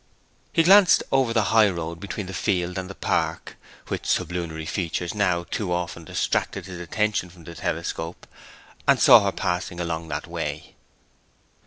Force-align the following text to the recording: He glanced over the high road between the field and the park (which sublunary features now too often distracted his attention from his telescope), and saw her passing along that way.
He 0.51 0.63
glanced 0.63 1.03
over 1.11 1.31
the 1.31 1.43
high 1.53 1.69
road 1.69 1.99
between 1.99 2.25
the 2.25 2.33
field 2.33 2.79
and 2.79 2.89
the 2.89 2.95
park 2.95 3.55
(which 3.87 4.07
sublunary 4.07 4.65
features 4.65 5.13
now 5.13 5.43
too 5.43 5.71
often 5.71 6.05
distracted 6.05 6.65
his 6.65 6.79
attention 6.79 7.29
from 7.29 7.45
his 7.45 7.59
telescope), 7.59 8.25
and 8.87 8.99
saw 8.99 9.23
her 9.23 9.31
passing 9.31 9.79
along 9.79 10.07
that 10.07 10.25
way. 10.25 10.75